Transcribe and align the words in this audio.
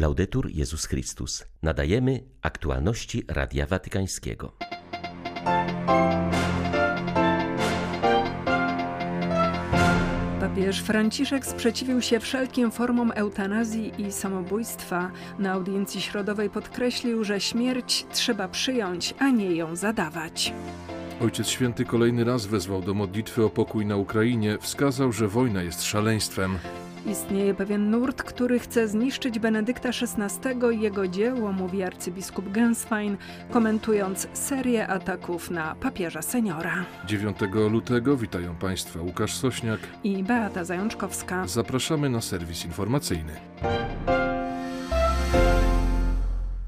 Laudetur 0.00 0.50
Jezus 0.50 0.86
Chrystus. 0.86 1.44
Nadajemy 1.62 2.24
aktualności 2.42 3.24
Radia 3.28 3.66
Watykańskiego. 3.66 4.52
Papież 10.40 10.82
Franciszek 10.82 11.46
sprzeciwił 11.46 12.02
się 12.02 12.20
wszelkim 12.20 12.70
formom 12.70 13.12
eutanazji 13.14 13.92
i 13.98 14.12
samobójstwa. 14.12 15.10
Na 15.38 15.52
audiencji 15.52 16.00
środowej 16.00 16.50
podkreślił, 16.50 17.24
że 17.24 17.40
śmierć 17.40 18.06
trzeba 18.12 18.48
przyjąć, 18.48 19.14
a 19.18 19.30
nie 19.30 19.54
ją 19.54 19.76
zadawać. 19.76 20.52
Ojciec 21.20 21.48
Święty 21.48 21.84
kolejny 21.84 22.24
raz 22.24 22.46
wezwał 22.46 22.82
do 22.82 22.94
modlitwy 22.94 23.44
o 23.44 23.50
pokój 23.50 23.86
na 23.86 23.96
Ukrainie, 23.96 24.58
wskazał, 24.60 25.12
że 25.12 25.28
wojna 25.28 25.62
jest 25.62 25.82
szaleństwem. 25.82 26.58
Istnieje 27.06 27.54
pewien 27.54 27.90
nurt, 27.90 28.22
który 28.22 28.58
chce 28.58 28.88
zniszczyć 28.88 29.38
Benedykta 29.38 29.88
XVI 29.88 30.76
i 30.76 30.80
jego 30.80 31.08
dzieło, 31.08 31.52
mówi 31.52 31.82
arcybiskup 31.82 32.52
Genswein, 32.52 33.16
komentując 33.50 34.28
serię 34.32 34.88
ataków 34.88 35.50
na 35.50 35.74
papieża 35.74 36.22
seniora. 36.22 36.84
9 37.06 37.36
lutego 37.70 38.16
witają 38.16 38.56
Państwa 38.56 39.00
Łukasz 39.00 39.34
Sośniak 39.34 39.80
i 40.04 40.22
Beata 40.22 40.64
Zajączkowska. 40.64 41.46
Zapraszamy 41.46 42.10
na 42.10 42.20
serwis 42.20 42.64
informacyjny. 42.64 43.32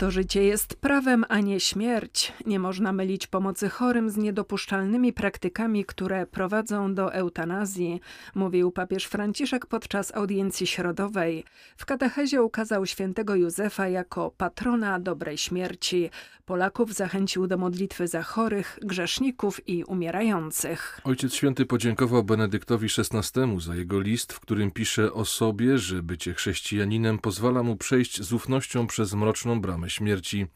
To 0.03 0.11
życie 0.11 0.43
jest 0.43 0.77
prawem, 0.77 1.25
a 1.29 1.41
nie 1.41 1.61
śmierć. 1.61 2.33
Nie 2.47 2.59
można 2.59 2.93
mylić 2.93 3.27
pomocy 3.27 3.69
chorym 3.69 4.11
z 4.11 4.17
niedopuszczalnymi 4.17 5.13
praktykami, 5.13 5.85
które 5.85 6.27
prowadzą 6.27 6.95
do 6.95 7.15
eutanazji, 7.15 8.01
mówił 8.35 8.71
papież 8.71 9.05
Franciszek 9.05 9.67
podczas 9.67 10.15
audiencji 10.15 10.67
środowej. 10.67 11.45
W 11.77 11.87
katechezie 11.87 12.43
ukazał 12.43 12.87
świętego 12.87 13.35
Józefa 13.35 13.89
jako 13.89 14.31
patrona 14.31 15.01
dobrej 15.01 15.39
śmierci. 15.39 16.11
Polaków 16.45 16.95
zachęcił 16.95 17.47
do 17.47 17.59
modlitwy 17.59 18.09
za 18.09 18.23
chorych, 18.23 18.79
grzeszników 18.83 19.69
i 19.69 19.85
umierających. 19.85 21.01
Ojciec 21.05 21.35
Święty 21.35 21.67
podziękował 21.67 22.25
Benedyktowi 22.25 22.89
XVI 22.99 23.61
za 23.61 23.75
jego 23.75 24.01
list, 24.01 24.33
w 24.33 24.41
którym 24.41 24.71
pisze 24.71 25.13
o 25.13 25.25
sobie, 25.25 25.79
że 25.79 26.03
bycie 26.03 26.35
chrześcijaninem 26.35 27.19
pozwala 27.19 27.63
mu 27.63 27.77
przejść 27.77 28.23
z 28.23 28.33
ufnością 28.33 28.87
przez 28.87 29.15
mroczną 29.15 29.61
bramę 29.61 29.92
śmierci. 29.93 30.47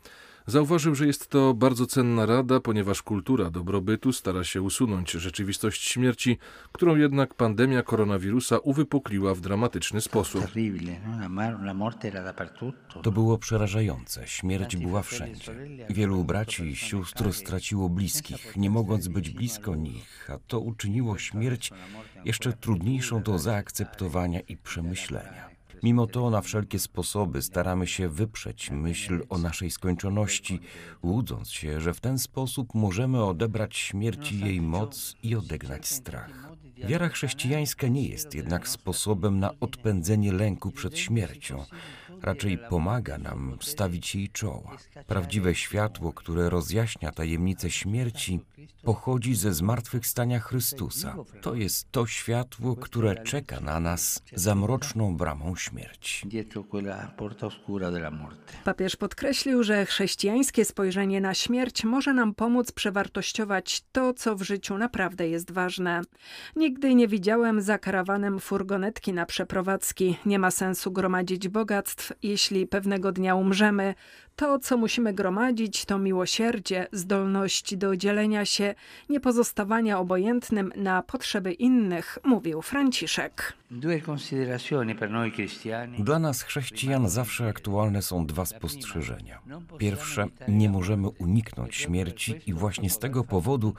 Zauważył, 0.48 0.94
że 0.94 1.06
jest 1.06 1.28
to 1.28 1.54
bardzo 1.54 1.86
cenna 1.86 2.26
rada, 2.26 2.60
ponieważ 2.60 3.02
kultura 3.02 3.50
dobrobytu 3.50 4.12
stara 4.12 4.44
się 4.44 4.62
usunąć 4.62 5.10
rzeczywistość 5.10 5.84
śmierci, 5.84 6.38
którą 6.72 6.96
jednak 6.96 7.34
pandemia 7.34 7.82
koronawirusa 7.82 8.58
uwypukliła 8.58 9.34
w 9.34 9.40
dramatyczny 9.40 10.00
sposób. 10.00 10.44
To 13.02 13.12
było 13.12 13.38
przerażające. 13.38 14.26
Śmierć 14.26 14.76
była 14.76 15.02
wszędzie. 15.02 15.52
Wielu 15.90 16.24
braci 16.24 16.62
i 16.62 16.76
sióstr 16.76 17.32
straciło 17.32 17.88
bliskich, 17.88 18.56
nie 18.56 18.70
mogąc 18.70 19.08
być 19.08 19.30
blisko 19.30 19.74
nich, 19.74 20.30
a 20.30 20.38
to 20.46 20.60
uczyniło 20.60 21.18
śmierć 21.18 21.70
jeszcze 22.24 22.52
trudniejszą 22.52 23.22
do 23.22 23.38
zaakceptowania 23.38 24.40
i 24.40 24.56
przemyślenia. 24.56 25.55
Mimo 25.82 26.06
to 26.06 26.30
na 26.30 26.40
wszelkie 26.40 26.78
sposoby 26.78 27.42
staramy 27.42 27.86
się 27.86 28.08
wyprzeć 28.08 28.70
myśl 28.70 29.22
o 29.28 29.38
naszej 29.38 29.70
skończoności, 29.70 30.60
łudząc 31.02 31.50
się, 31.50 31.80
że 31.80 31.94
w 31.94 32.00
ten 32.00 32.18
sposób 32.18 32.74
możemy 32.74 33.24
odebrać 33.24 33.76
śmierci 33.76 34.40
jej 34.40 34.60
moc 34.60 35.16
i 35.22 35.36
odegnać 35.36 35.88
strach. 35.88 36.46
Wiara 36.76 37.08
chrześcijańska 37.08 37.88
nie 37.88 38.08
jest 38.08 38.34
jednak 38.34 38.68
sposobem 38.68 39.40
na 39.40 39.50
odpędzenie 39.60 40.32
lęku 40.32 40.70
przed 40.70 40.98
śmiercią. 40.98 41.64
Raczej 42.22 42.58
pomaga 42.58 43.18
nam 43.18 43.58
stawić 43.60 44.14
jej 44.14 44.28
czoła. 44.28 44.76
Prawdziwe 45.06 45.54
światło, 45.54 46.12
które 46.12 46.50
rozjaśnia 46.50 47.12
tajemnicę 47.12 47.70
śmierci, 47.70 48.40
pochodzi 48.82 49.34
ze 49.34 49.54
zmartwychwstania 49.54 50.40
Chrystusa. 50.40 51.16
To 51.42 51.54
jest 51.54 51.92
to 51.92 52.06
światło, 52.06 52.76
które 52.76 53.22
czeka 53.22 53.60
na 53.60 53.80
nas 53.80 54.22
za 54.32 54.54
mroczną 54.54 55.16
bramą 55.16 55.56
śmierci. 55.56 56.28
Papież 58.64 58.96
podkreślił, 58.96 59.62
że 59.62 59.86
chrześcijańskie 59.86 60.64
spojrzenie 60.64 61.20
na 61.20 61.34
śmierć 61.34 61.84
może 61.84 62.12
nam 62.12 62.34
pomóc 62.34 62.72
przewartościować 62.72 63.82
to, 63.92 64.14
co 64.14 64.36
w 64.36 64.42
życiu 64.42 64.78
naprawdę 64.78 65.28
jest 65.28 65.50
ważne. 65.50 66.02
Nigdy 66.66 66.94
nie 66.94 67.08
widziałem 67.08 67.60
za 67.60 67.78
karawanem 67.78 68.40
furgonetki 68.40 69.12
na 69.12 69.26
przeprowadzki. 69.26 70.18
Nie 70.26 70.38
ma 70.38 70.50
sensu 70.50 70.92
gromadzić 70.92 71.48
bogactw, 71.48 72.12
jeśli 72.22 72.66
pewnego 72.66 73.12
dnia 73.12 73.34
umrzemy. 73.34 73.94
To, 74.36 74.58
co 74.58 74.76
musimy 74.76 75.12
gromadzić, 75.14 75.84
to 75.84 75.98
miłosierdzie, 75.98 76.86
zdolność 76.92 77.76
do 77.76 77.96
dzielenia 77.96 78.44
się, 78.44 78.74
nie 79.08 79.20
pozostawania 79.20 79.98
obojętnym 79.98 80.72
na 80.76 81.02
potrzeby 81.02 81.52
innych, 81.52 82.18
mówił 82.24 82.62
Franciszek. 82.62 83.52
Dla 85.98 86.18
nas, 86.18 86.42
chrześcijan, 86.42 87.08
zawsze 87.08 87.48
aktualne 87.48 88.02
są 88.02 88.26
dwa 88.26 88.44
spostrzeżenia. 88.44 89.40
Pierwsze, 89.78 90.26
nie 90.48 90.68
możemy 90.68 91.08
uniknąć 91.08 91.76
śmierci 91.76 92.40
i 92.46 92.52
właśnie 92.52 92.90
z 92.90 92.98
tego 92.98 93.24
powodu, 93.24 93.74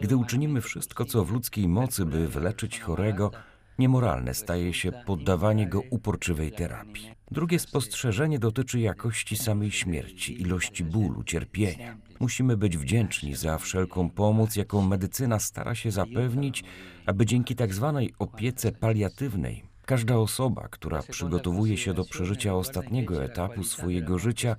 gdy 0.00 0.16
uczynimy 0.16 0.60
wszystko, 0.60 1.04
co 1.04 1.24
w 1.24 1.32
ludzkiej 1.32 1.68
mocy, 1.68 2.04
by 2.06 2.28
wyleczyć 2.28 2.80
chorego, 2.80 3.30
Niemoralne 3.80 4.34
staje 4.34 4.74
się 4.74 4.92
poddawanie 4.92 5.66
go 5.66 5.82
uporczywej 5.90 6.52
terapii. 6.52 7.10
Drugie 7.30 7.58
spostrzeżenie 7.58 8.38
dotyczy 8.38 8.80
jakości 8.80 9.36
samej 9.36 9.70
śmierci, 9.70 10.42
ilości 10.42 10.84
bólu, 10.84 11.24
cierpienia. 11.24 11.96
Musimy 12.20 12.56
być 12.56 12.76
wdzięczni 12.76 13.34
za 13.34 13.58
wszelką 13.58 14.10
pomoc, 14.10 14.56
jaką 14.56 14.82
medycyna 14.82 15.38
stara 15.38 15.74
się 15.74 15.90
zapewnić, 15.90 16.64
aby 17.06 17.26
dzięki 17.26 17.56
tak 17.56 17.74
zwanej 17.74 18.14
opiece 18.18 18.72
paliatywnej 18.72 19.62
każda 19.86 20.16
osoba, 20.16 20.68
która 20.70 21.02
przygotowuje 21.02 21.76
się 21.76 21.94
do 21.94 22.04
przeżycia 22.04 22.54
ostatniego 22.54 23.24
etapu 23.24 23.64
swojego 23.64 24.18
życia, 24.18 24.56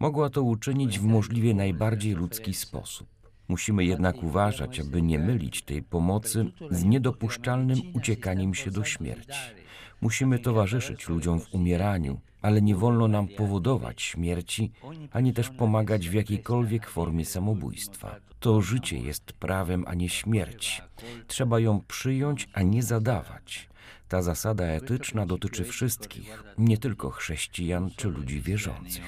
mogła 0.00 0.30
to 0.30 0.42
uczynić 0.42 0.98
w 0.98 1.04
możliwie 1.04 1.54
najbardziej 1.54 2.14
ludzki 2.14 2.54
sposób. 2.54 3.08
Musimy 3.52 3.84
jednak 3.84 4.22
uważać, 4.22 4.80
aby 4.80 5.02
nie 5.02 5.18
mylić 5.18 5.62
tej 5.62 5.82
pomocy 5.82 6.52
z 6.70 6.84
niedopuszczalnym 6.84 7.78
uciekaniem 7.94 8.54
się 8.54 8.70
do 8.70 8.84
śmierci. 8.84 9.38
Musimy 10.00 10.38
towarzyszyć 10.38 11.08
ludziom 11.08 11.40
w 11.40 11.54
umieraniu, 11.54 12.20
ale 12.42 12.62
nie 12.62 12.74
wolno 12.74 13.08
nam 13.08 13.28
powodować 13.28 14.02
śmierci, 14.02 14.72
ani 15.12 15.32
też 15.32 15.50
pomagać 15.50 16.08
w 16.08 16.12
jakiejkolwiek 16.12 16.88
formie 16.88 17.24
samobójstwa. 17.24 18.16
To 18.40 18.60
życie 18.60 18.98
jest 18.98 19.32
prawem, 19.32 19.84
a 19.86 19.94
nie 19.94 20.08
śmierć. 20.08 20.82
Trzeba 21.26 21.60
ją 21.60 21.80
przyjąć, 21.88 22.48
a 22.52 22.62
nie 22.62 22.82
zadawać. 22.82 23.68
Ta 24.12 24.22
zasada 24.22 24.64
etyczna 24.64 25.26
dotyczy 25.26 25.64
wszystkich, 25.64 26.42
nie 26.58 26.78
tylko 26.78 27.10
chrześcijan 27.10 27.90
czy 27.96 28.08
ludzi 28.08 28.40
wierzących. 28.40 29.02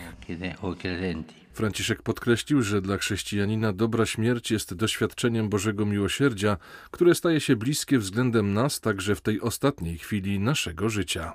Franciszek 1.52 2.02
podkreślił, 2.02 2.62
że 2.62 2.82
dla 2.82 2.98
chrześcijanina 2.98 3.72
dobra 3.72 4.06
śmierć 4.06 4.50
jest 4.50 4.74
doświadczeniem 4.74 5.48
Bożego 5.48 5.86
miłosierdzia, 5.86 6.56
które 6.90 7.14
staje 7.14 7.40
się 7.40 7.56
bliskie 7.56 7.98
względem 7.98 8.54
nas 8.54 8.80
także 8.80 9.14
w 9.14 9.20
tej 9.20 9.40
ostatniej 9.40 9.98
chwili 9.98 10.40
naszego 10.40 10.88
życia. 10.88 11.32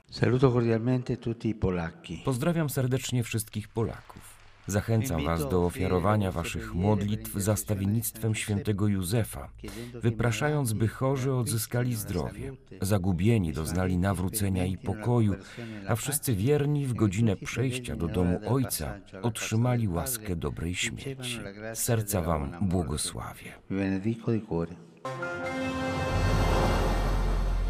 Pozdrawiam 2.26 2.70
serdecznie 2.70 3.24
wszystkich 3.24 3.68
Polaków. 3.68 4.29
Zachęcam 4.70 5.26
Was 5.26 5.50
do 5.50 5.66
ofiarowania 5.66 6.32
Waszych 6.32 6.74
modlitw 6.74 7.34
za 7.34 7.56
stawiennictwem 7.56 8.36
świętego 8.36 8.88
Józefa, 8.88 9.50
wypraszając, 9.94 10.74
by 10.74 10.88
chorzy 10.88 11.34
odzyskali 11.34 11.96
zdrowie, 11.96 12.54
zagubieni 12.82 13.54
doznali 13.54 13.98
nawrócenia 13.98 14.66
i 14.66 14.78
pokoju, 14.78 15.36
a 15.88 15.96
wszyscy 15.96 16.36
wierni 16.36 16.86
w 16.86 16.94
godzinę 16.94 17.36
przejścia 17.36 17.96
do 17.96 18.08
domu 18.08 18.40
Ojca 18.48 19.00
otrzymali 19.22 19.88
łaskę 19.88 20.36
dobrej 20.36 20.76
śmierci. 20.76 21.40
Serca 21.74 22.22
Wam 22.22 22.52
błogosławię. 22.62 23.52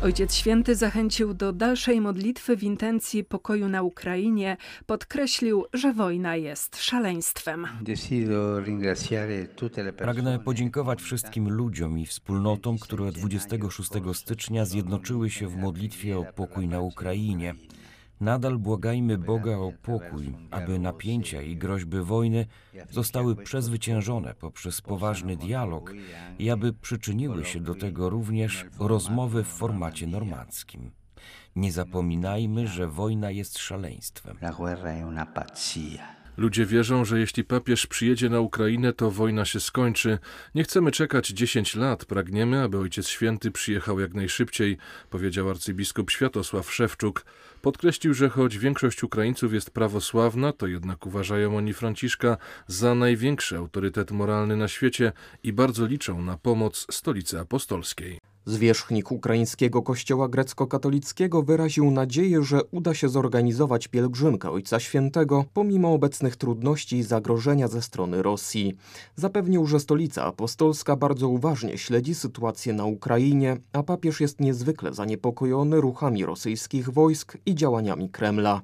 Ojciec 0.04 0.36
Święty 0.36 0.76
zachęcił 0.76 1.34
do 1.34 1.54
dalszej 1.54 2.02
modlitwy 2.02 2.58
w 2.58 2.64
intencji 2.64 3.24
pokoju 3.24 3.70
na 3.70 3.84
Ukrainie, 3.84 4.58
podkreślił, 4.86 5.66
że 5.74 5.94
wojna 5.94 6.36
jest 6.36 6.82
szaleństwem. 6.82 7.68
Pragnę 9.98 10.40
podziękować 10.40 11.02
wszystkim 11.02 11.50
ludziom 11.50 12.00
i 12.00 12.06
wspólnotom, 12.06 12.80
które 12.80 13.12
26 13.12 13.90
stycznia 14.14 14.66
zjednoczyły 14.66 15.30
się 15.30 15.48
w 15.48 15.58
modlitwie 15.58 16.18
o 16.18 16.24
pokój 16.24 16.68
na 16.68 16.80
Ukrainie. 16.80 17.56
Nadal 18.20 18.58
błagajmy 18.58 19.18
Boga 19.18 19.58
o 19.58 19.72
pokój, 19.82 20.36
aby 20.52 20.80
napięcia 20.80 21.42
i 21.42 21.58
groźby 21.58 22.02
wojny 22.02 22.46
zostały 22.90 23.36
przezwyciężone 23.36 24.34
poprzez 24.34 24.82
poważny 24.82 25.38
dialog 25.38 25.94
i 26.40 26.50
aby 26.50 26.74
przyczyniły 26.74 27.46
się 27.46 27.60
do 27.60 27.76
tego 27.76 28.10
również 28.10 28.66
rozmowy 28.80 29.44
w 29.44 29.48
formacie 29.48 30.08
normandzkim. 30.08 30.92
Nie 31.56 31.72
zapominajmy, 31.72 32.68
że 32.68 32.88
wojna 32.88 33.32
jest 33.32 33.58
szaleństwem. 33.58 34.38
La 34.42 34.52
guerra 34.52 34.92
è 34.92 35.04
una 35.08 35.26
pazzia. 35.26 36.19
Ludzie 36.38 36.66
wierzą, 36.66 37.06
że 37.06 37.20
jeśli 37.20 37.44
papież 37.44 37.88
przyjedzie 37.88 38.30
na 38.30 38.40
Ukrainę, 38.40 38.94
to 38.94 39.12
wojna 39.12 39.46
się 39.46 39.60
skończy. 39.60 40.20
Nie 40.56 40.64
chcemy 40.64 40.92
czekać 40.92 41.28
10 41.28 41.76
lat, 41.76 42.06
pragniemy, 42.06 42.62
aby 42.62 42.78
Ojciec 42.78 43.08
Święty 43.08 43.52
przyjechał 43.52 44.00
jak 44.00 44.14
najszybciej, 44.14 44.78
powiedział 45.10 45.50
arcybiskup 45.50 46.12
Światosław 46.12 46.74
Szewczuk. 46.74 47.26
Podkreślił, 47.62 48.14
że 48.14 48.30
choć 48.30 48.58
większość 48.58 49.04
Ukraińców 49.04 49.54
jest 49.54 49.72
prawosławna, 49.72 50.54
to 50.54 50.68
jednak 50.68 51.06
uważają 51.06 51.58
oni 51.58 51.74
Franciszka 51.74 52.38
za 52.68 52.96
największy 52.96 53.58
autorytet 53.58 54.12
moralny 54.12 54.58
na 54.58 54.68
świecie 54.68 55.12
i 55.44 55.54
bardzo 55.54 55.86
liczą 55.86 56.22
na 56.22 56.38
pomoc 56.38 56.86
Stolicy 56.92 57.40
Apostolskiej. 57.40 58.29
Zwierzchnik 58.50 59.12
ukraińskiego 59.12 59.82
kościoła 59.82 60.30
grecko-katolickiego 60.30 61.44
wyraził 61.44 61.92
nadzieję, 61.92 62.44
że 62.44 62.64
uda 62.64 62.94
się 62.94 63.10
zorganizować 63.10 63.88
pielgrzymkę 63.88 64.52
Ojca 64.52 64.80
Świętego 64.80 65.46
pomimo 65.54 65.94
obecnych 65.94 66.36
trudności 66.36 66.98
i 66.98 67.04
zagrożenia 67.04 67.68
ze 67.68 67.82
strony 67.82 68.24
Rosji. 68.24 68.78
Zapewnił, 69.16 69.66
że 69.66 69.80
stolica 69.80 70.24
apostolska 70.24 70.96
bardzo 70.96 71.28
uważnie 71.28 71.78
śledzi 71.78 72.16
sytuację 72.16 72.74
na 72.74 72.86
Ukrainie, 72.86 73.58
a 73.74 73.84
papież 73.84 74.22
jest 74.22 74.40
niezwykle 74.40 74.94
zaniepokojony 74.94 75.82
ruchami 75.82 76.26
rosyjskich 76.26 76.90
wojsk 76.90 77.38
i 77.46 77.56
działaniami 77.56 78.10
Kremla. 78.10 78.62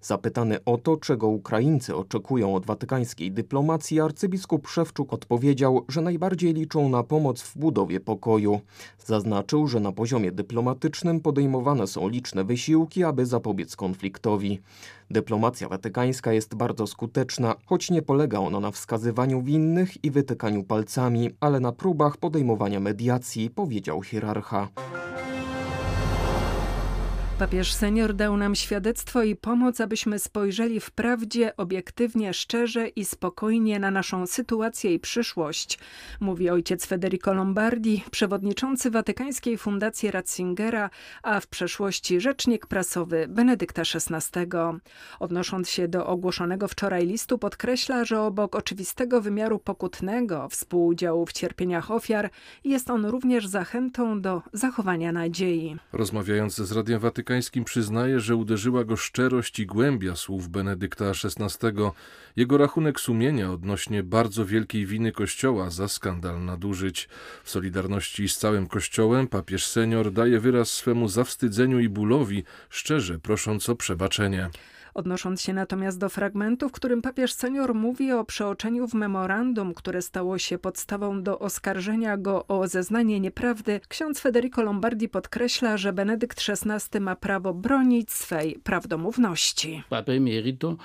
Zapytany 0.00 0.64
o 0.64 0.78
to, 0.78 0.96
czego 0.96 1.28
Ukraińcy 1.28 1.96
oczekują 1.96 2.54
od 2.54 2.66
watykańskiej 2.66 3.32
dyplomacji, 3.32 4.00
arcybiskup 4.00 4.68
Szewczuk 4.68 5.12
odpowiedział, 5.12 5.84
że 5.88 6.00
najbardziej 6.00 6.54
liczą 6.54 6.88
na 6.88 7.02
pomoc 7.02 7.42
w 7.42 7.58
budowie 7.58 8.00
pokoju. 8.00 8.60
Zaznaczył, 9.06 9.66
że 9.66 9.80
na 9.80 9.92
poziomie 9.92 10.32
dyplomatycznym 10.32 11.20
podejmowane 11.20 11.86
są 11.86 12.08
liczne 12.08 12.44
wysiłki, 12.44 13.04
aby 13.04 13.26
zapobiec 13.26 13.76
konfliktowi. 13.76 14.60
Dyplomacja 15.10 15.68
watykańska 15.68 16.32
jest 16.32 16.54
bardzo 16.54 16.86
skuteczna, 16.86 17.54
choć 17.66 17.90
nie 17.90 18.02
polega 18.02 18.38
ona 18.38 18.60
na 18.60 18.70
wskazywaniu 18.70 19.42
winnych 19.42 20.04
i 20.04 20.10
wytykaniu 20.10 20.64
palcami, 20.64 21.30
ale 21.40 21.60
na 21.60 21.72
próbach 21.72 22.16
podejmowania 22.16 22.80
mediacji, 22.80 23.50
powiedział 23.50 24.02
hierarcha. 24.02 24.68
Papież 27.38 27.72
senior 27.72 28.14
dał 28.14 28.36
nam 28.36 28.54
świadectwo 28.54 29.22
i 29.22 29.36
pomoc, 29.36 29.80
abyśmy 29.80 30.18
spojrzeli 30.18 30.80
wprawdzie, 30.80 31.56
obiektywnie, 31.56 32.34
szczerze 32.34 32.88
i 32.88 33.04
spokojnie 33.04 33.78
na 33.78 33.90
naszą 33.90 34.26
sytuację 34.26 34.94
i 34.94 34.98
przyszłość, 34.98 35.78
mówi 36.20 36.50
ojciec 36.50 36.86
Federico 36.86 37.34
Lombardi, 37.34 38.04
przewodniczący 38.10 38.90
Watykańskiej 38.90 39.58
Fundacji 39.58 40.10
Ratzingera, 40.10 40.90
a 41.22 41.40
w 41.40 41.46
przeszłości 41.46 42.20
rzecznik 42.20 42.66
prasowy 42.66 43.26
Benedykta 43.28 43.82
XVI. 43.82 44.40
Odnosząc 45.20 45.70
się 45.70 45.88
do 45.88 46.06
ogłoszonego 46.06 46.68
wczoraj 46.68 47.06
listu, 47.06 47.38
podkreśla, 47.38 48.04
że 48.04 48.20
obok 48.20 48.56
oczywistego 48.56 49.20
wymiaru 49.20 49.58
pokutnego, 49.58 50.48
współudziału 50.48 51.26
w 51.26 51.32
cierpieniach 51.32 51.90
ofiar, 51.90 52.30
jest 52.64 52.90
on 52.90 53.06
również 53.06 53.46
zachętą 53.46 54.20
do 54.20 54.42
zachowania 54.52 55.12
nadziei. 55.12 55.76
Rozmawiając 55.92 56.56
z 56.56 56.72
Radiem 56.72 57.00
Watykańskim, 57.00 57.27
przyznaje, 57.64 58.20
że 58.20 58.36
uderzyła 58.36 58.84
go 58.84 58.96
szczerość 58.96 59.60
i 59.60 59.66
głębia 59.66 60.16
słów 60.16 60.48
Benedykta 60.48 61.04
XVI. 61.04 61.66
Jego 62.36 62.58
rachunek 62.58 63.00
sumienia 63.00 63.52
odnośnie 63.52 64.02
bardzo 64.02 64.46
wielkiej 64.46 64.86
winy 64.86 65.12
Kościoła 65.12 65.70
za 65.70 65.88
skandal 65.88 66.44
nadużyć. 66.44 67.08
W 67.44 67.50
solidarności 67.50 68.28
z 68.28 68.38
całym 68.38 68.66
Kościołem 68.66 69.28
papież 69.28 69.66
senior 69.66 70.12
daje 70.12 70.40
wyraz 70.40 70.70
swemu 70.70 71.08
zawstydzeniu 71.08 71.78
i 71.78 71.88
bólowi, 71.88 72.44
szczerze 72.70 73.18
prosząc 73.18 73.68
o 73.68 73.76
przebaczenie. 73.76 74.50
Odnosząc 74.94 75.42
się 75.42 75.52
natomiast 75.52 75.98
do 75.98 76.08
fragmentu, 76.08 76.68
w 76.68 76.72
którym 76.72 77.02
papież 77.02 77.32
senior 77.32 77.74
mówi 77.74 78.12
o 78.12 78.24
przeoczeniu 78.24 78.88
w 78.88 78.94
memorandum, 78.94 79.74
które 79.74 80.02
stało 80.02 80.38
się 80.38 80.58
podstawą 80.58 81.22
do 81.22 81.38
oskarżenia 81.38 82.16
go 82.16 82.46
o 82.46 82.68
zeznanie 82.68 83.20
nieprawdy, 83.20 83.80
ksiądz 83.88 84.20
Federico 84.20 84.62
Lombardi 84.62 85.08
podkreśla, 85.08 85.76
że 85.76 85.92
Benedykt 85.92 86.42
XVI 86.48 87.00
ma 87.00 87.16
prawo 87.16 87.54
bronić 87.54 88.12
swej 88.12 88.58
prawdomówności. 88.64 89.82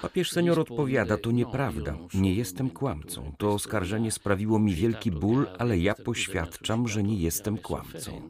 Papież 0.02 0.32
senior 0.32 0.60
odpowiada, 0.60 1.18
to 1.18 1.32
nieprawda, 1.32 1.98
nie 2.14 2.34
jestem 2.34 2.70
kłamcą. 2.70 3.32
To 3.38 3.54
oskarżenie 3.54 4.12
sprawiło 4.12 4.60
mi 4.60 4.76
wielki 4.76 5.12
ból, 5.12 5.48
ale 5.60 5.78
ja 5.78 5.96
poświadczam, 5.96 6.88
że 6.88 7.04
nie 7.04 7.16
jestem 7.16 7.58
kłamcą. 7.58 8.22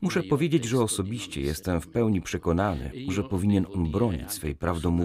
Muszę 0.00 0.22
powiedzieć, 0.22 0.64
że 0.64 0.80
osobiście 0.80 1.40
jestem 1.40 1.80
w 1.80 1.88
pełni 1.88 2.22
przekonany, 2.22 2.90
że 3.08 3.22
powinien 3.22 3.66
on 3.74 3.90
bronić 3.90 4.32
swej 4.32 4.54
prawdomówności. 4.54 5.03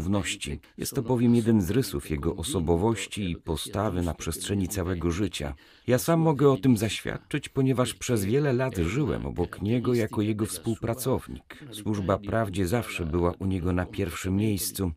Jest 0.77 0.93
to 0.95 1.01
bowiem 1.01 1.35
jeden 1.35 1.61
z 1.61 1.69
rysów 1.69 2.09
jego 2.09 2.35
osobowości 2.35 3.31
i 3.31 3.35
postawy 3.35 4.01
na 4.01 4.13
przestrzeni 4.13 4.67
całego 4.67 5.11
życia. 5.11 5.53
Ja 5.87 5.97
sam 5.97 6.19
mogę 6.19 6.51
o 6.51 6.57
tym 6.57 6.77
zaświadczyć, 6.77 7.49
ponieważ 7.49 7.93
przez 7.93 8.25
wiele 8.25 8.53
lat 8.53 8.75
żyłem 8.75 9.25
obok 9.25 9.61
niego 9.61 9.93
jako 9.93 10.21
jego 10.21 10.45
współpracownik. 10.45 11.63
Służba 11.71 12.17
prawdzie 12.17 12.67
zawsze 12.67 13.05
była 13.05 13.33
u 13.39 13.45
niego 13.45 13.73
na 13.73 13.85
pierwszym 13.85 14.35
miejscu. 14.35 14.91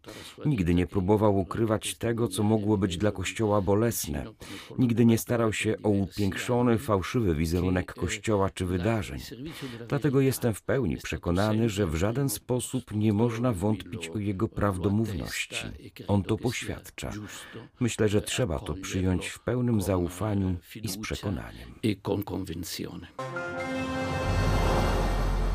Nigdy 0.47 0.75
nie 0.75 0.87
próbował 0.87 1.39
ukrywać 1.39 1.95
tego, 1.95 2.29
co 2.29 2.43
mogło 2.43 2.79
być 2.79 2.97
dla 2.97 3.11
Kościoła 3.13 3.61
bolesne. 3.61 4.25
Nigdy 4.79 5.07
nie 5.07 5.19
starał 5.19 5.53
się 5.53 5.77
o 5.83 5.89
upiększony, 5.89 6.79
fałszywy 6.79 7.35
wizerunek 7.35 7.95
Kościoła 7.95 8.51
czy 8.51 8.67
wydarzeń. 8.67 9.21
Dlatego 9.89 10.21
jestem 10.21 10.55
w 10.55 10.63
pełni 10.63 10.97
przekonany, 10.97 11.69
że 11.69 11.87
w 11.87 11.95
żaden 11.95 12.29
sposób 12.29 12.95
nie 12.95 13.13
można 13.13 13.53
wątpić 13.53 14.09
o 14.09 14.19
jego 14.19 14.49
prawdomówności. 14.49 14.92
On 16.07 16.23
to 16.23 16.37
poświadcza. 16.37 17.11
Myślę, 17.81 18.09
że 18.09 18.23
trzeba 18.23 18.59
to 18.59 18.75
przyjąć 18.75 19.27
w 19.27 19.41
pełnym 19.41 19.83
zaufaniu 19.83 20.57
i 20.83 20.89
z 20.89 20.99
przekonaniem. 20.99 21.75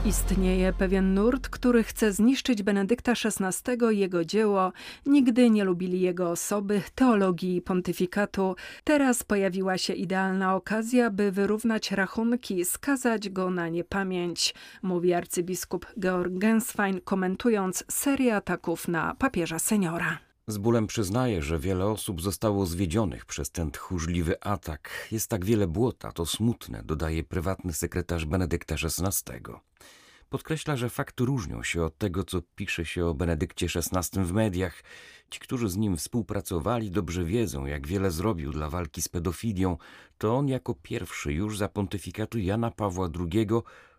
Istnieje 0.05 0.73
pewien 0.73 1.13
nurt, 1.13 1.49
który 1.49 1.83
chce 1.83 2.13
zniszczyć 2.13 2.63
Benedykta 2.63 3.11
XVI 3.11 3.73
i 3.93 3.97
jego 3.97 4.25
dzieło. 4.25 4.71
Nigdy 5.05 5.49
nie 5.49 5.63
lubili 5.63 6.01
jego 6.01 6.31
osoby, 6.31 6.81
teologii 6.95 7.55
i 7.55 7.61
pontyfikatu. 7.61 8.55
Teraz 8.83 9.23
pojawiła 9.23 9.77
się 9.77 9.93
idealna 9.93 10.55
okazja, 10.55 11.09
by 11.09 11.31
wyrównać 11.31 11.91
rachunki, 11.91 12.65
skazać 12.65 13.29
go 13.29 13.49
na 13.49 13.69
niepamięć, 13.69 14.55
mówi 14.81 15.13
arcybiskup 15.13 15.85
Georg 15.99 16.33
Genswein, 16.33 17.01
komentując 17.01 17.83
serię 17.91 18.35
ataków 18.35 18.87
na 18.87 19.15
papieża 19.15 19.59
seniora. 19.59 20.17
Z 20.47 20.57
bólem 20.57 20.87
przyznaję, 20.87 21.41
że 21.41 21.59
wiele 21.59 21.85
osób 21.85 22.21
zostało 22.21 22.65
zwiedzionych 22.65 23.25
przez 23.25 23.51
ten 23.51 23.71
tchórzliwy 23.71 24.43
atak. 24.43 25.07
Jest 25.11 25.29
tak 25.29 25.45
wiele 25.45 25.67
błota, 25.67 26.11
to 26.11 26.25
smutne, 26.25 26.83
dodaje 26.83 27.23
prywatny 27.23 27.73
sekretarz 27.73 28.25
Benedykta 28.25 28.75
XVI. 28.75 29.33
Podkreśla, 30.29 30.75
że 30.75 30.89
fakty 30.89 31.25
różnią 31.25 31.63
się 31.63 31.83
od 31.83 31.97
tego, 31.97 32.23
co 32.23 32.41
pisze 32.55 32.85
się 32.85 33.05
o 33.05 33.13
Benedykcie 33.13 33.65
XVI 33.65 34.23
w 34.23 34.33
mediach. 34.33 34.83
Ci, 35.29 35.39
którzy 35.39 35.69
z 35.69 35.77
nim 35.77 35.97
współpracowali, 35.97 36.91
dobrze 36.91 37.23
wiedzą, 37.25 37.65
jak 37.65 37.87
wiele 37.87 38.11
zrobił 38.11 38.51
dla 38.51 38.69
walki 38.69 39.01
z 39.01 39.09
pedofilią. 39.09 39.77
To 40.17 40.35
on 40.35 40.47
jako 40.47 40.75
pierwszy 40.75 41.33
już 41.33 41.57
za 41.57 41.69
pontyfikatu 41.69 42.39
Jana 42.39 42.71
Pawła 42.71 43.09
II 43.19 43.47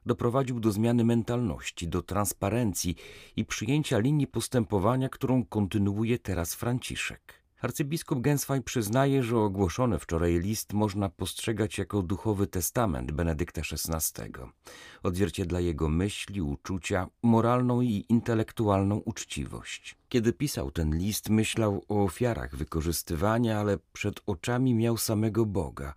doprowadził 0.07 0.61
do 0.61 0.73
zmiany 0.73 1.05
mentalności, 1.05 1.89
do 1.89 2.03
transparencji 2.03 2.97
i 3.37 3.45
przyjęcia 3.45 3.99
linii 3.99 4.27
postępowania, 4.27 5.09
którą 5.09 5.45
kontynuuje 5.45 6.19
teraz 6.19 6.55
Franciszek. 6.55 7.38
Arcybiskup 7.63 8.21
Genswein 8.21 8.63
przyznaje, 8.63 9.23
że 9.23 9.39
ogłoszony 9.39 9.99
wczoraj 9.99 10.41
list 10.41 10.73
można 10.73 11.09
postrzegać 11.09 11.79
jako 11.79 12.03
duchowy 12.03 12.47
testament 12.47 13.13
Benedykta 13.13 13.61
XVI. 13.61 14.33
Odzwierciedla 15.03 15.61
jego 15.61 15.89
myśli, 15.89 16.41
uczucia, 16.41 17.09
moralną 17.23 17.81
i 17.81 18.05
intelektualną 18.09 18.97
uczciwość. 18.97 19.97
Kiedy 20.09 20.33
pisał 20.33 20.71
ten 20.71 20.99
list, 20.99 21.31
myślał 21.31 21.85
o 21.89 22.05
ofiarach 22.05 22.57
wykorzystywania, 22.57 23.61
ale 23.61 23.79
przed 23.93 24.21
oczami 24.27 24.75
miał 24.75 24.97
samego 24.97 25.47
Boga, 25.47 25.95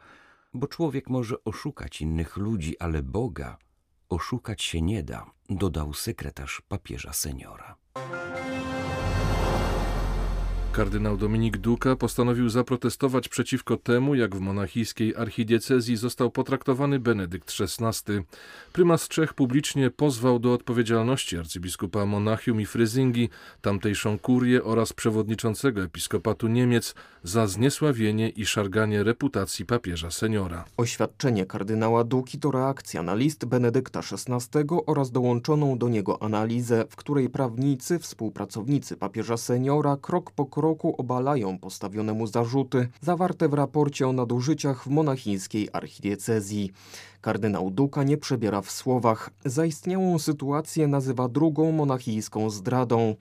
bo 0.54 0.68
człowiek 0.68 1.10
może 1.10 1.44
oszukać 1.44 2.02
innych 2.02 2.38
ludzi, 2.38 2.80
ale 2.80 3.04
Boga 3.04 3.58
oszukać 4.10 4.62
się 4.64 4.82
nie 4.82 5.04
da, 5.04 5.26
dodał 5.50 5.94
sekretarz 5.94 6.62
papieża 6.68 7.14
seniora. 7.14 7.76
Kardynał 10.72 11.18
Dominik 11.18 11.58
Duka 11.58 11.96
postanowił 11.96 12.50
zaprotestować 12.50 13.30
przeciwko 13.30 13.78
temu, 13.78 14.16
jak 14.16 14.36
w 14.36 14.40
monachijskiej 14.40 15.16
archidiecezji 15.16 15.98
został 15.98 16.32
potraktowany 16.32 17.00
Benedykt 17.00 17.54
XVI. 17.60 18.14
Prymas 18.74 19.08
Czech 19.08 19.34
publicznie 19.34 19.90
pozwał 19.90 20.40
do 20.40 20.54
odpowiedzialności 20.54 21.38
arcybiskupa 21.38 22.06
Monachium 22.06 22.62
i 22.62 22.66
Fryzingi, 22.66 23.30
tamtejszą 23.62 24.20
kurię 24.20 24.64
oraz 24.64 24.94
przewodniczącego 24.94 25.84
episkopatu 25.84 26.48
Niemiec 26.48 26.96
za 27.24 27.48
zniesławienie 27.48 28.30
i 28.30 28.46
szarganie 28.46 29.04
reputacji 29.04 29.66
papieża 29.66 30.12
seniora. 30.12 30.66
Oświadczenie 30.78 31.46
kardynała 31.46 32.04
Duki 32.04 32.40
to 32.40 32.52
reakcja 32.52 33.04
na 33.04 33.16
list 33.16 33.46
Benedykta 33.46 34.00
XVI 34.00 34.66
oraz 34.86 35.12
dołączoną 35.12 35.78
do 35.78 35.90
niego 35.90 36.24
analizę, 36.24 36.86
w 36.90 36.96
której 36.96 37.30
prawnicy, 37.30 38.00
współpracownicy 38.00 38.98
papieża 38.98 39.38
seniora 39.38 39.98
krok 40.02 40.32
po 40.32 40.46
kroku 40.46 40.61
obalają 40.98 41.60
postawione 41.60 42.14
mu 42.14 42.28
zarzuty 42.28 42.88
zawarte 43.02 43.50
w 43.50 43.54
raporcie 43.54 44.08
o 44.08 44.14
nadużyciach 44.14 44.84
w 44.84 44.88
monachińskiej 44.88 45.70
archidiecezji. 45.74 46.72
Kardynał 47.22 47.72
Duka 47.72 48.04
nie 48.04 48.18
przebiera 48.18 48.62
w 48.62 48.72
słowach. 48.72 49.30
Zaistniałą 49.46 50.20
sytuację 50.20 50.88
nazywa 50.88 51.28
drugą 51.28 51.72
monachijską 51.72 52.50
zdradą 52.50 53.16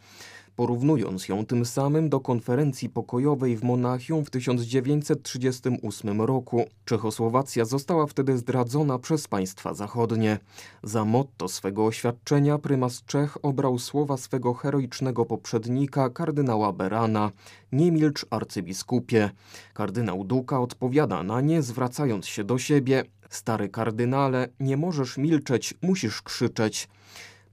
porównując 0.61 1.29
ją 1.29 1.47
tym 1.47 1.65
samym 1.65 2.09
do 2.09 2.21
konferencji 2.21 2.89
pokojowej 2.89 3.57
w 3.57 3.65
Monachium 3.65 4.25
w 4.25 4.31
1938 4.31 6.21
roku. 6.21 6.65
Czechosłowacja 6.85 7.65
została 7.65 8.07
wtedy 8.07 8.39
zdradzona 8.39 8.99
przez 8.99 9.29
państwa 9.29 9.75
zachodnie. 9.75 10.39
Za 10.83 11.05
motto 11.05 11.49
swego 11.49 11.87
oświadczenia 11.87 12.59
prymas 12.59 13.03
Czech 13.07 13.45
obrał 13.45 13.79
słowa 13.79 14.17
swego 14.17 14.55
heroicznego 14.55 15.25
poprzednika, 15.25 16.11
kardynała 16.11 16.73
Berana. 16.73 17.31
Nie 17.73 17.93
milcz 17.93 18.27
arcybiskupie. 18.31 19.31
Kardynał 19.75 20.25
Duka 20.25 20.61
odpowiada 20.61 21.23
na 21.23 21.41
nie, 21.41 21.63
zwracając 21.63 22.27
się 22.27 22.45
do 22.45 22.59
siebie. 22.59 23.05
Stary 23.31 23.69
kardynale, 23.69 24.49
nie 24.61 24.77
możesz 24.77 25.17
milczeć, 25.17 25.75
musisz 25.83 26.23
krzyczeć. 26.23 26.89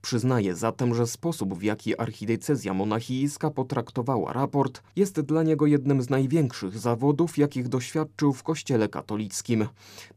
Przyznaje 0.02 0.54
zatem, 0.54 0.94
że 0.94 1.06
sposób, 1.06 1.54
w 1.54 1.62
jaki 1.62 1.98
archidiecezja 2.00 2.74
monachijska 2.74 3.50
potraktowała 3.50 4.32
raport, 4.32 4.82
jest 4.96 5.20
dla 5.20 5.42
niego 5.42 5.66
jednym 5.66 6.02
z 6.02 6.10
największych 6.10 6.78
zawodów, 6.78 7.38
jakich 7.38 7.68
doświadczył 7.68 8.32
w 8.32 8.42
kościele 8.42 8.88
katolickim. 8.88 9.68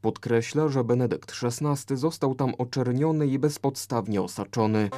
Podkreśla, 0.02 0.68
że 0.68 0.84
Benedykt 0.84 1.34
XVI 1.44 1.98
został 1.98 2.36
tam 2.36 2.54
oczerniony 2.58 3.28
i 3.28 3.40
bezpodstawnie 3.40 4.22
osaczony. 4.22 4.90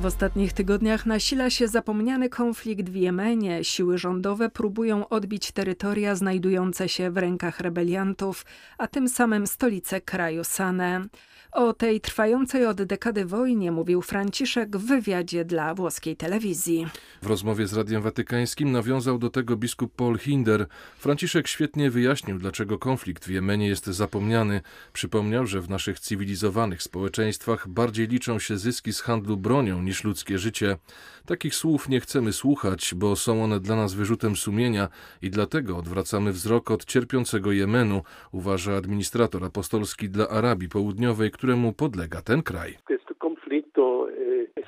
W 0.00 0.06
ostatnich 0.06 0.52
tygodniach 0.52 1.06
nasila 1.06 1.50
się 1.50 1.68
zapomniany 1.68 2.28
konflikt 2.28 2.90
w 2.90 2.94
Jemenie. 2.94 3.64
Siły 3.64 3.98
rządowe 3.98 4.50
próbują 4.50 5.08
odbić 5.08 5.52
terytoria 5.52 6.14
znajdujące 6.14 6.88
się 6.88 7.10
w 7.10 7.16
rękach 7.16 7.60
rebeliantów, 7.60 8.44
a 8.78 8.86
tym 8.86 9.08
samym 9.08 9.46
stolicę 9.46 10.00
kraju 10.00 10.44
Sanę. 10.44 11.06
O 11.52 11.72
tej 11.72 12.00
trwającej 12.00 12.66
od 12.66 12.82
dekady 12.82 13.24
wojnie 13.24 13.72
mówił 13.72 14.02
Franciszek 14.02 14.76
w 14.76 14.86
wywiadzie 14.86 15.44
dla 15.44 15.74
włoskiej 15.74 16.16
telewizji. 16.16 16.86
W 17.22 17.26
rozmowie 17.26 17.66
z 17.66 17.72
Radiem 17.72 18.02
Watykańskim 18.02 18.72
nawiązał 18.72 19.18
do 19.18 19.30
tego 19.30 19.56
biskup 19.56 19.94
Paul 19.94 20.18
Hinder. 20.18 20.66
Franciszek 20.98 21.48
świetnie 21.48 21.90
wyjaśnił, 21.90 22.38
dlaczego 22.38 22.78
konflikt 22.78 23.24
w 23.24 23.30
Jemenie 23.30 23.68
jest 23.68 23.86
zapomniany. 23.86 24.60
Przypomniał, 24.92 25.46
że 25.46 25.60
w 25.60 25.70
naszych 25.70 26.00
cywilizowanych 26.00 26.82
społeczeństwach 26.82 27.68
bardziej 27.68 28.08
liczą 28.08 28.38
się 28.38 28.58
zyski 28.58 28.92
z 28.92 29.00
handlu 29.00 29.36
bronią 29.36 29.81
niż 29.84 30.04
ludzkie 30.04 30.38
życie. 30.38 30.76
Takich 31.26 31.54
słów 31.54 31.88
nie 31.88 32.00
chcemy 32.00 32.32
słuchać, 32.32 32.94
bo 32.96 33.16
są 33.16 33.44
one 33.44 33.60
dla 33.60 33.76
nas 33.76 33.94
wyrzutem 33.94 34.36
sumienia 34.36 34.88
i 35.22 35.30
dlatego 35.30 35.76
odwracamy 35.76 36.32
wzrok 36.32 36.70
od 36.70 36.84
cierpiącego 36.84 37.52
Jemenu, 37.52 38.02
uważa 38.32 38.76
administrator 38.76 39.44
apostolski 39.44 40.10
dla 40.10 40.28
Arabii 40.28 40.68
Południowej, 40.68 41.30
któremu 41.30 41.72
podlega 41.72 42.22
ten 42.22 42.42
kraj. 42.42 42.78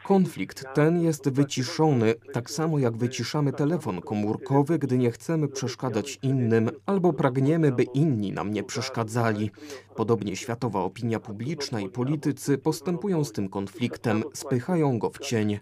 Konflikt 0.05 0.65
ten 0.75 1.03
jest 1.03 1.29
wyciszony, 1.29 2.15
tak 2.33 2.51
samo 2.51 2.79
jak 2.79 2.97
wyciszamy 2.97 3.53
telefon 3.53 4.01
komórkowy, 4.01 4.79
gdy 4.79 4.99
nie 4.99 5.11
chcemy 5.11 5.49
przeszkadzać 5.49 6.19
innym 6.23 6.71
albo 6.87 7.13
pragniemy, 7.13 7.73
by 7.73 7.83
inni 7.83 8.33
nam 8.33 8.53
nie 8.53 8.63
przeszkadzali. 8.63 9.51
Podobnie 9.97 10.37
światowa 10.37 10.81
opinia 10.81 11.21
publiczna 11.21 11.81
i 11.81 11.89
politycy 11.89 12.59
postępują 12.59 13.25
z 13.25 13.33
tym 13.33 13.49
konfliktem, 13.49 14.23
spychają 14.35 14.99
go 14.99 15.11
w 15.11 15.19
cień. 15.19 15.59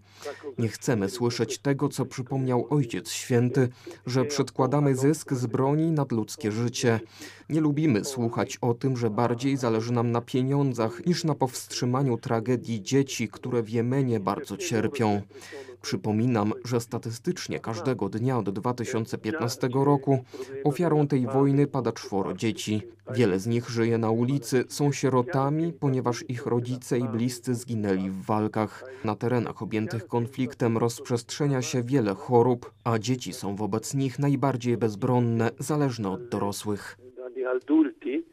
Nie 0.59 0.69
chcemy 0.69 1.09
słyszeć 1.09 1.59
tego, 1.59 1.89
co 1.89 2.07
przypomniał 2.07 2.67
Ojciec 2.71 3.11
Święty, 3.11 3.69
że 4.07 4.25
przedkładamy 4.25 4.97
zysk 4.97 5.33
z 5.33 5.47
broni 5.47 5.93
nad 5.93 6.13
ludzkie 6.13 6.53
życie. 6.53 7.01
Nie 7.53 7.61
lubimy 7.61 8.05
słuchać 8.05 8.59
o 8.61 8.75
tym, 8.75 8.97
że 8.97 9.11
bardziej 9.11 9.57
zależy 9.57 9.93
nam 9.93 10.13
na 10.13 10.21
pieniądzach 10.21 11.07
niż 11.07 11.25
na 11.25 11.35
powstrzymaniu 11.35 12.19
tragedii 12.19 12.83
dzieci, 12.83 13.29
które 13.29 13.63
w 13.63 13.71
Jemenie 13.71 14.21
bardzo 14.21 14.57
cierpią. 14.57 15.23
Przypominam, 15.83 16.53
że 16.65 16.81
statystycznie 16.81 17.61
każdego 17.61 18.09
dnia 18.09 18.39
od 18.39 18.51
2015 18.51 19.69
roku 19.73 20.25
ofiarą 20.65 21.07
tej 21.07 21.27
wojny 21.27 21.67
pada 21.67 21.93
czworo 21.93 22.35
dzieci. 22.35 22.83
Wiele 23.15 23.41
z 23.41 23.47
nich 23.47 23.71
żyje 23.71 23.99
na 23.99 24.11
ulicy, 24.11 24.65
są 24.69 24.93
sierotami, 24.93 25.73
ponieważ 25.73 26.25
ich 26.29 26.47
rodzice 26.47 26.99
i 26.99 27.09
bliscy 27.09 27.55
zginęli 27.55 28.11
w 28.11 28.23
walkach. 28.23 28.85
Na 29.05 29.15
terenach 29.17 29.63
objętych 29.63 30.07
konfliktem 30.07 30.79
rozprzestrzenia 30.79 31.63
się 31.63 31.83
wiele 31.83 32.15
chorób, 32.15 32.73
a 32.85 32.99
dzieci 32.99 33.33
są 33.33 33.57
wobec 33.57 33.95
nich 33.95 34.19
najbardziej 34.19 34.77
bezbronne, 34.77 35.51
zależne 35.59 36.11
od 36.11 36.29
dorosłych. 36.29 36.99
Aldulti. 37.53 38.25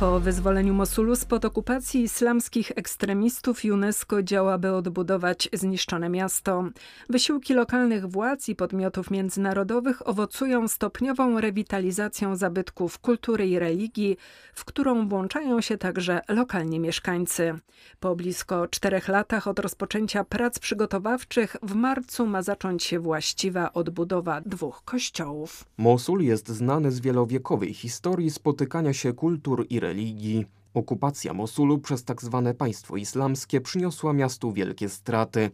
Po 0.00 0.20
wyzwoleniu 0.20 0.74
Mosulu 0.74 1.16
spod 1.16 1.44
okupacji 1.44 2.02
islamskich 2.02 2.72
ekstremistów 2.76 3.64
UNESCO 3.64 4.22
działa, 4.22 4.58
by 4.58 4.72
odbudować 4.72 5.48
zniszczone 5.52 6.08
miasto. 6.08 6.64
Wysiłki 7.08 7.54
lokalnych 7.54 8.06
władz 8.10 8.48
i 8.48 8.56
podmiotów 8.56 9.10
międzynarodowych 9.10 10.08
owocują 10.08 10.68
stopniową 10.68 11.40
rewitalizacją 11.40 12.36
zabytków 12.36 12.98
kultury 12.98 13.46
i 13.48 13.58
religii, 13.58 14.16
w 14.54 14.64
którą 14.64 15.08
włączają 15.08 15.60
się 15.60 15.78
także 15.78 16.20
lokalni 16.28 16.80
mieszkańcy. 16.80 17.54
Po 18.00 18.16
blisko 18.16 18.68
czterech 18.68 19.08
latach 19.08 19.48
od 19.48 19.58
rozpoczęcia 19.58 20.24
prac 20.24 20.58
przygotowawczych 20.58 21.56
w 21.62 21.74
marcu 21.74 22.26
ma 22.26 22.42
zacząć 22.42 22.84
się 22.84 22.98
właściwa 22.98 23.72
odbudowa 23.72 24.40
dwóch 24.40 24.82
kościołów. 24.84 25.64
Mosul 25.78 26.22
jest 26.22 26.48
znany 26.48 26.92
z 26.92 27.00
wielowiekowej 27.00 27.74
historii 27.74 28.30
spotykania 28.30 28.92
się 28.92 29.12
kultur 29.12 29.66
i 29.70 29.80
religii. 29.84 30.46
Okupacja 30.74 31.32
Mosulu 31.32 31.78
przez 31.78 32.04
tzw. 32.04 32.42
Tak 32.44 32.56
państwo 32.56 32.96
islamskie 32.96 33.60
przyniosła 33.60 34.12
miastu 34.12 34.52
wielkie 34.52 34.88
straty. 34.88 35.50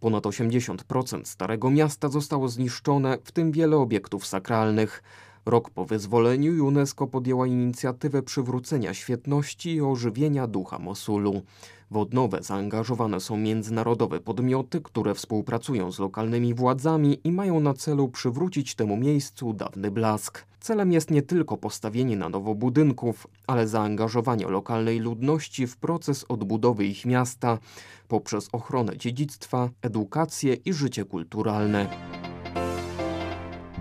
Ponad 0.00 0.24
80% 0.24 1.20
starego 1.24 1.70
miasta 1.70 2.08
zostało 2.08 2.48
zniszczone, 2.48 3.18
w 3.24 3.32
tym 3.32 3.52
wiele 3.52 3.76
obiektów 3.76 4.26
sakralnych. 4.26 5.02
Rok 5.46 5.70
po 5.70 5.84
wyzwoleniu 5.84 6.66
UNESCO 6.66 7.06
podjęła 7.06 7.46
inicjatywę 7.46 8.22
przywrócenia 8.22 8.94
świetności 8.94 9.74
i 9.74 9.80
ożywienia 9.80 10.46
ducha 10.46 10.78
Mosulu. 10.78 11.42
W 11.90 11.96
odnowę 11.96 12.42
zaangażowane 12.42 13.20
są 13.20 13.36
międzynarodowe 13.36 14.20
podmioty, 14.20 14.80
które 14.80 15.14
współpracują 15.14 15.92
z 15.92 15.98
lokalnymi 15.98 16.54
władzami 16.54 17.20
i 17.24 17.32
mają 17.32 17.60
na 17.60 17.74
celu 17.74 18.08
przywrócić 18.08 18.74
temu 18.74 18.96
miejscu 18.96 19.52
dawny 19.52 19.90
blask. 19.90 20.49
Celem 20.60 20.92
jest 20.92 21.10
nie 21.10 21.22
tylko 21.22 21.56
postawienie 21.56 22.16
na 22.16 22.28
nowo 22.28 22.54
budynków, 22.54 23.26
ale 23.46 23.68
zaangażowanie 23.68 24.46
lokalnej 24.46 24.98
ludności 24.98 25.66
w 25.66 25.76
proces 25.76 26.24
odbudowy 26.28 26.84
ich 26.86 27.06
miasta 27.06 27.58
poprzez 28.08 28.48
ochronę 28.52 28.96
dziedzictwa, 28.96 29.70
edukację 29.82 30.54
i 30.54 30.72
życie 30.72 31.04
kulturalne. 31.04 31.86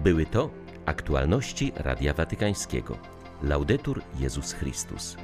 Były 0.04 0.26
to 0.26 0.50
aktualności 0.86 1.72
Radia 1.76 2.14
Watykańskiego. 2.14 2.98
Laudetur 3.44 4.02
Jezus 4.20 4.54
Chrystus. 4.54 5.18